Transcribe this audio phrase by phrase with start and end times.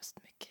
[0.00, 0.49] hemskt mycket.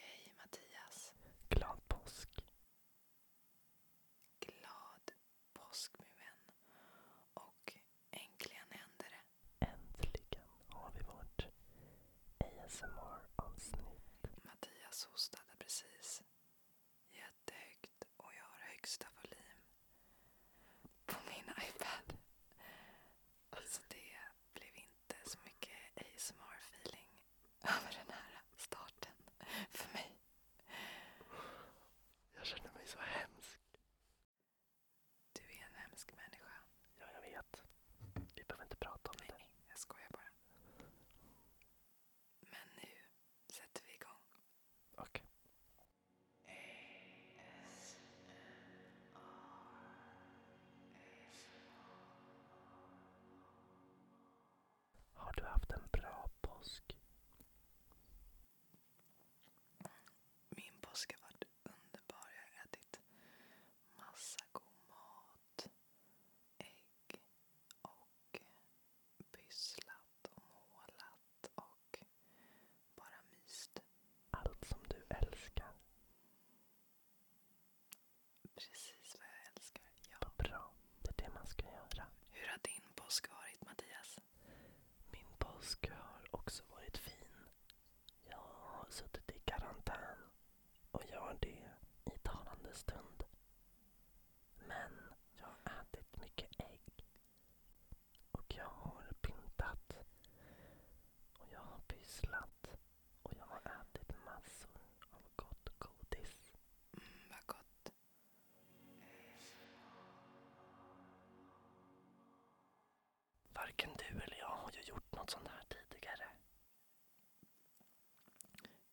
[113.70, 116.26] varken du eller jag har ju gjort något sånt här tidigare.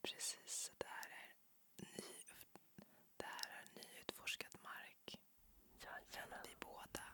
[0.03, 1.32] Precis, det här är,
[1.76, 2.04] ny,
[3.16, 5.19] det här är nyutforskad mark.
[5.84, 6.38] Jajamän.
[6.44, 7.04] Vi båda,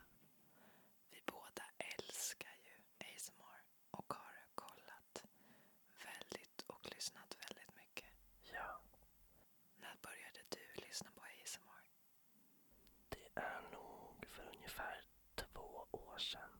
[1.09, 2.75] vi båda älskar ju
[3.07, 5.25] ASMR och har kollat
[6.05, 8.09] väldigt och lyssnat väldigt mycket.
[8.53, 8.81] Ja.
[9.75, 11.83] När började du lyssna på ASMR?
[13.09, 16.52] Det är nog för ungefär två år sedan.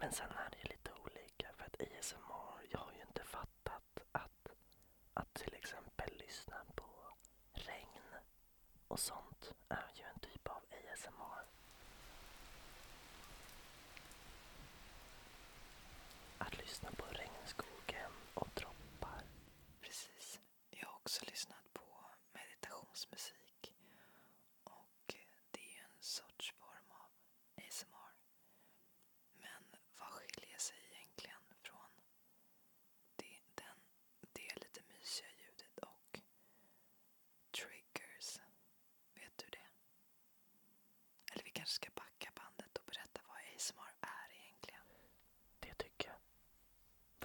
[0.00, 4.48] Men sen är det lite olika för att ASMR, jag har ju inte fattat att,
[5.14, 6.84] att till exempel lyssna på
[7.52, 8.02] regn
[8.88, 10.62] och sånt är ju en typ av
[10.92, 11.44] ASMR.
[16.38, 17.29] Att lyssna på regn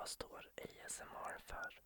[0.05, 0.49] vad står
[0.85, 1.84] ASMR för?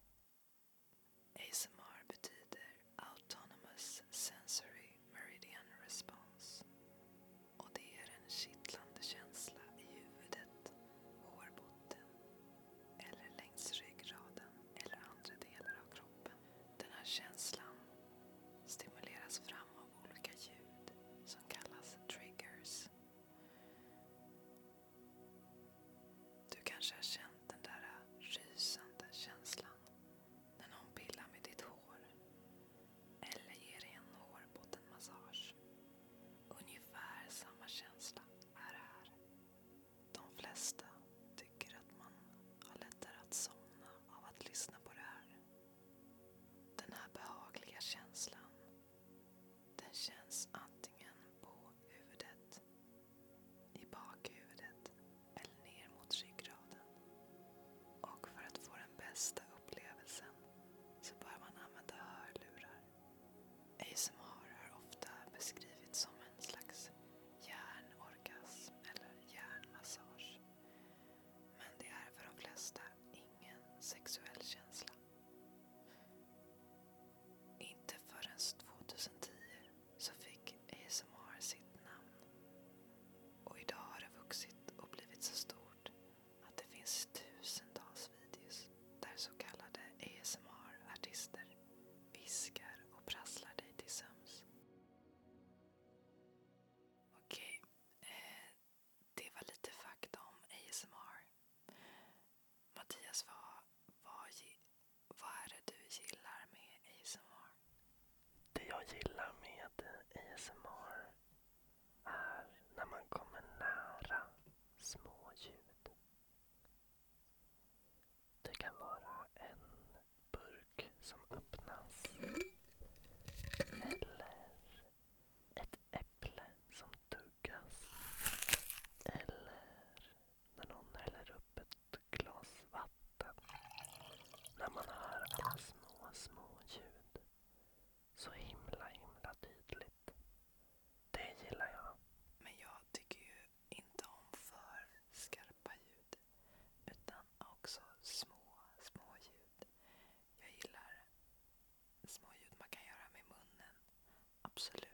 [154.59, 154.88] selam.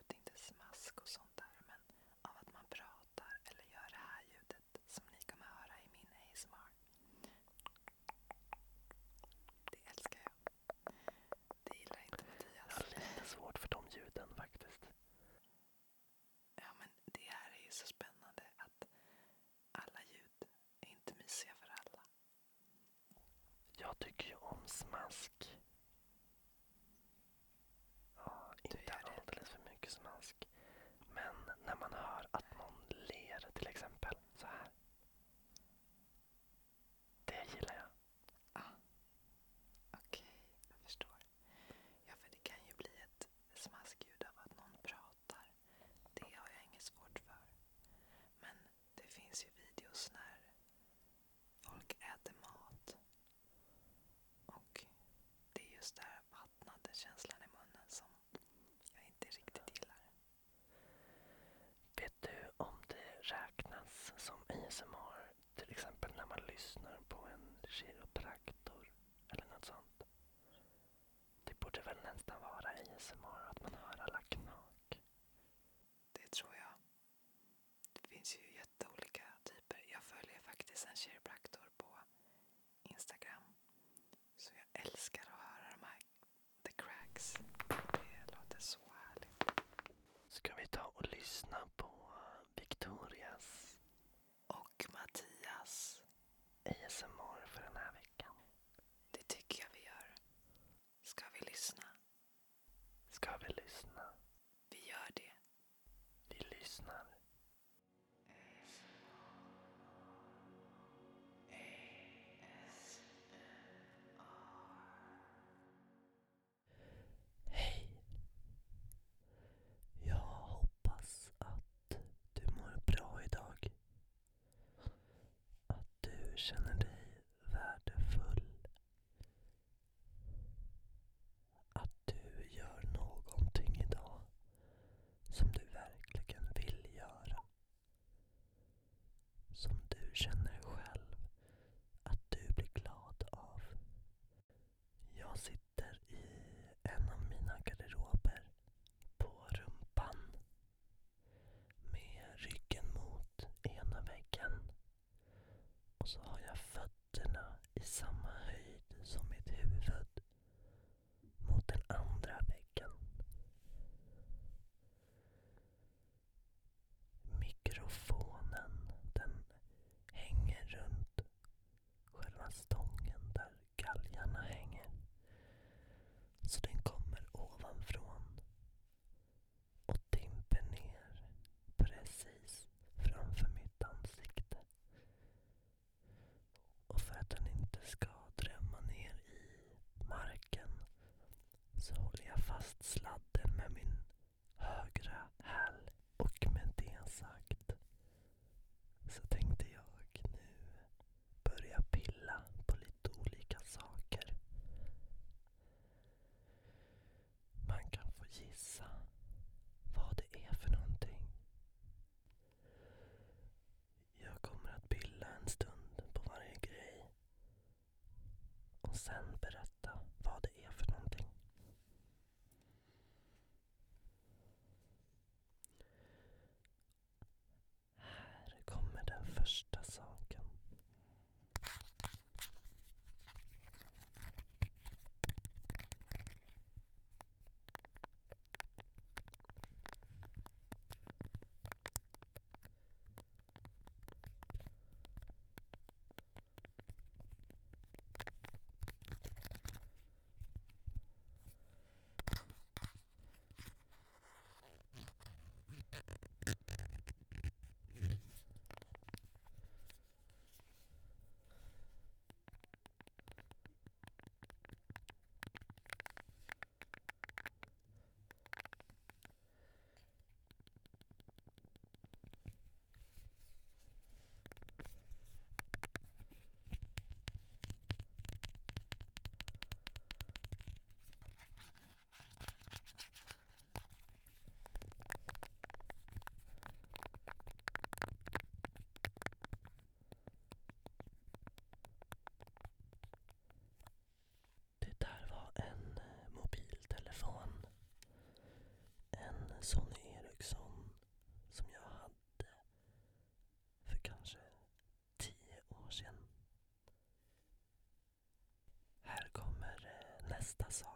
[310.59, 310.94] bästa sak.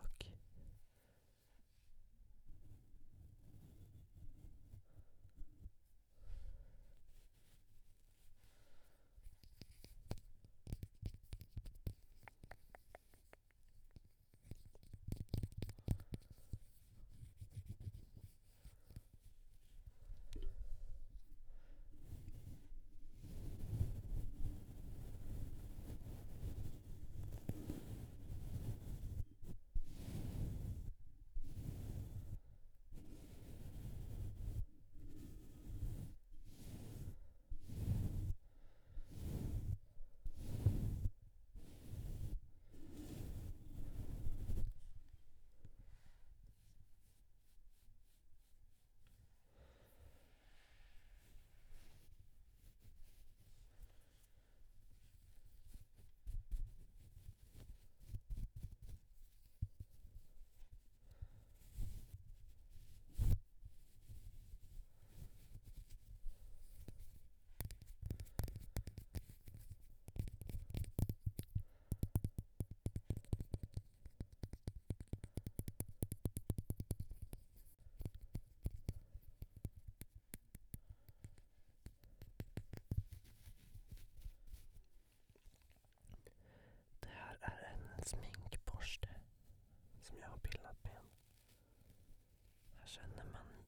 [92.95, 93.58] Känner man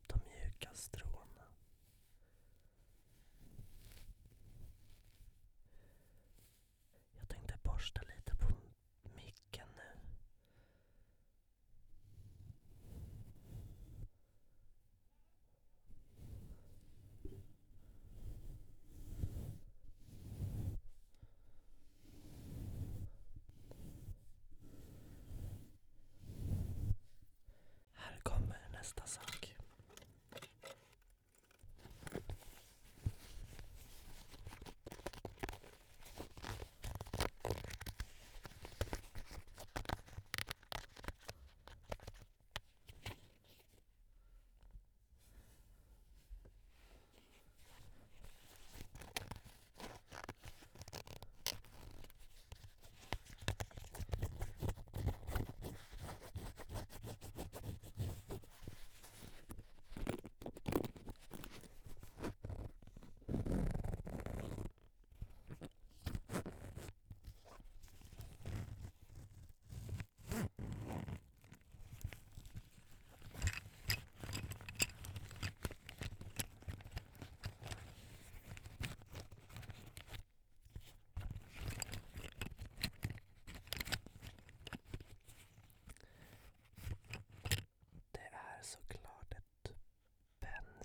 [28.91, 29.30] Стаса.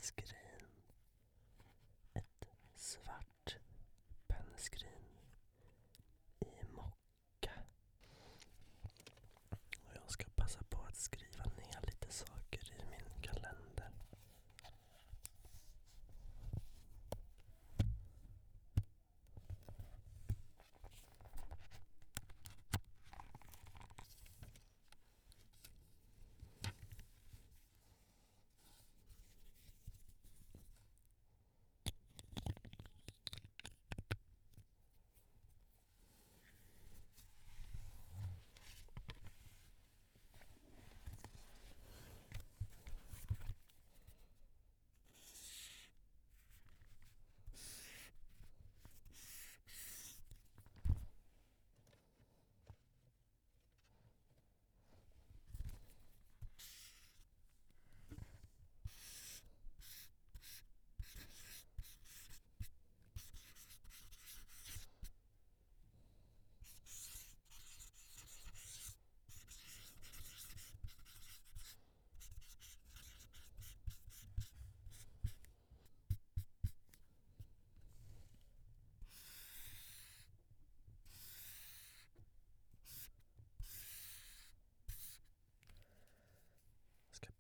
[0.06, 0.35] Let's get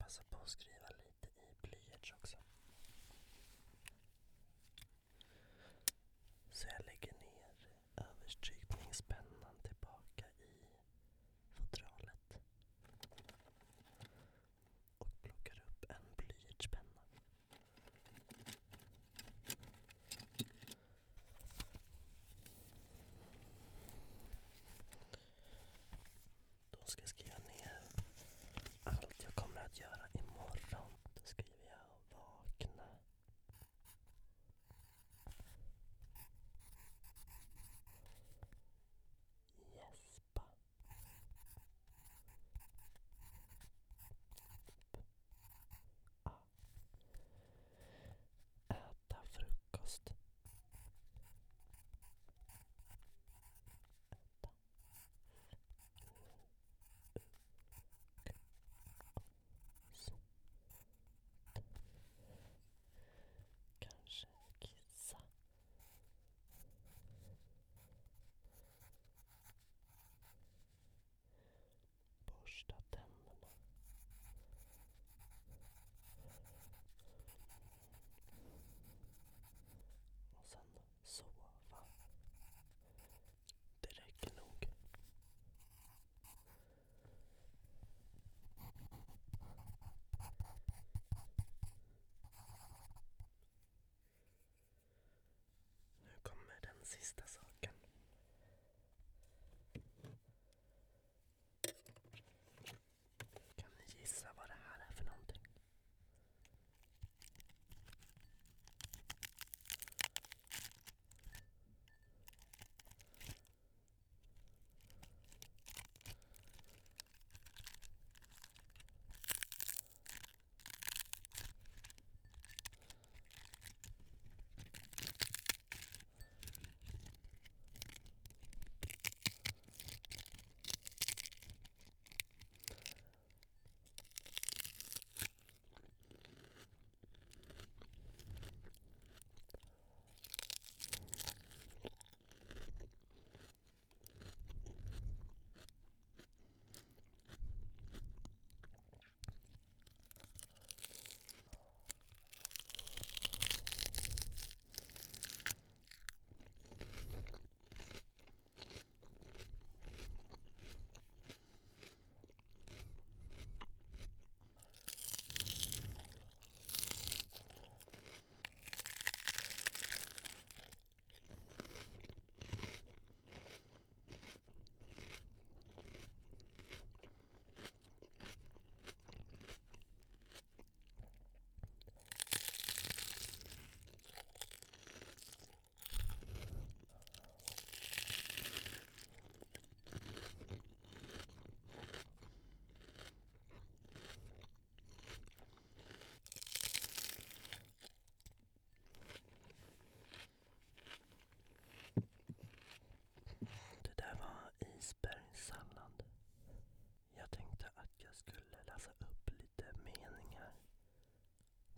[0.06, 0.85] passa på att skriva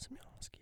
[0.08, 0.57] Smielski.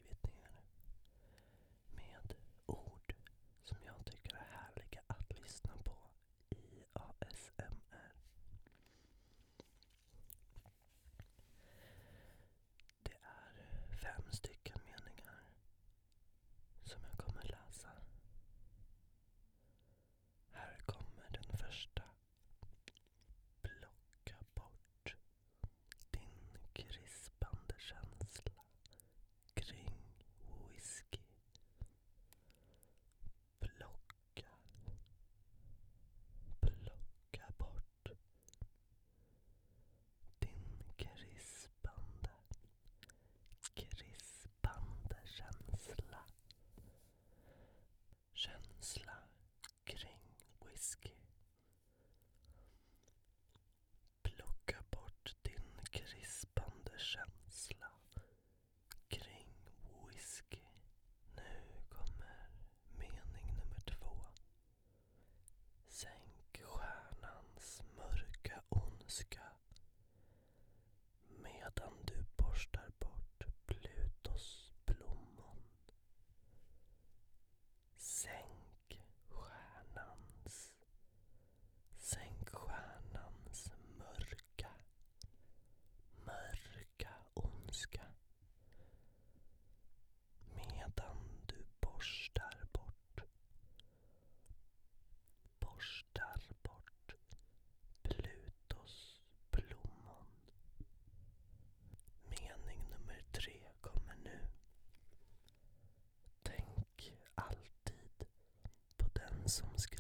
[109.47, 109.96] På den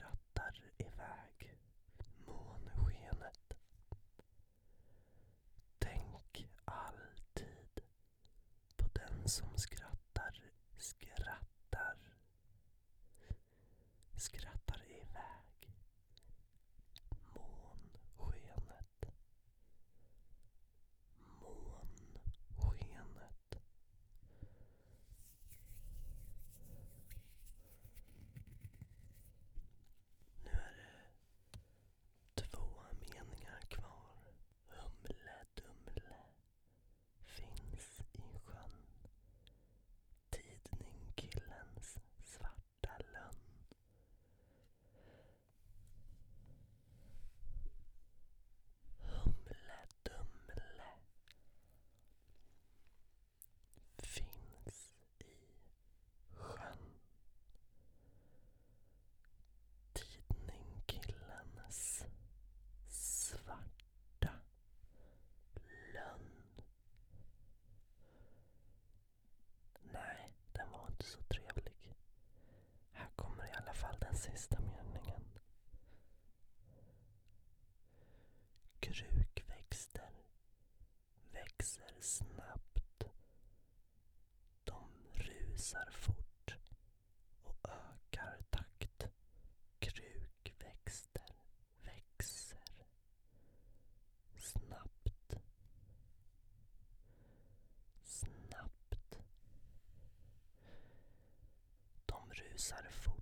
[102.66, 103.15] side of food.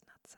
[0.00, 0.36] nuts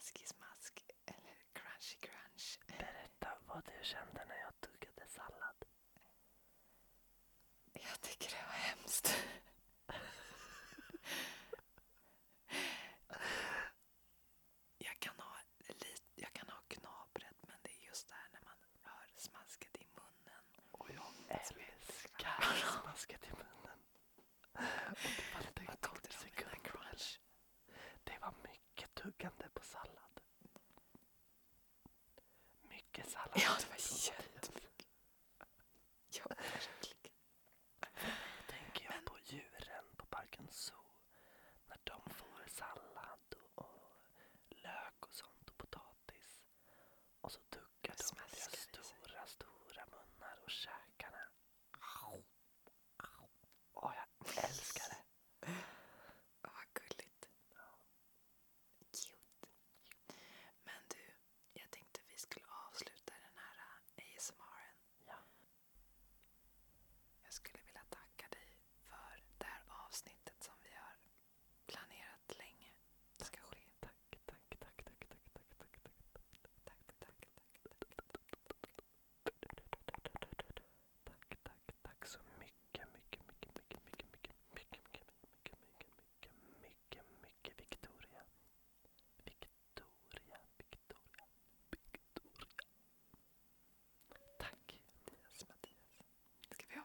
[0.00, 2.60] Smaskig smask eller crunchy crunch.
[2.66, 5.64] Berätta vad du kände när jag tuggade sallad.
[7.72, 9.14] Jag tycker det var hemskt.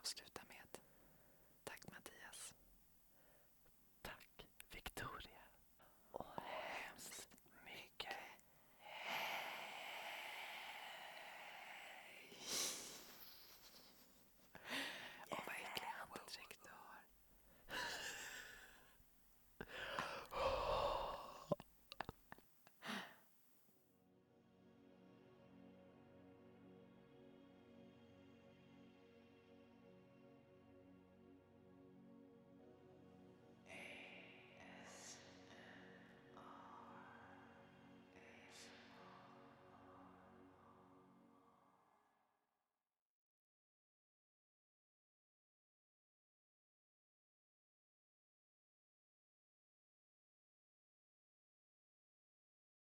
[0.06, 0.44] lorsque ta